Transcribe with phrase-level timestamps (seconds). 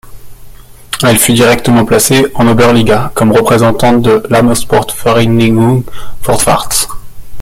[1.03, 5.83] Elle fut directement placée en Oberliga comme représentante de l'Armeesportvereinigung
[6.23, 6.87] Vorwärts.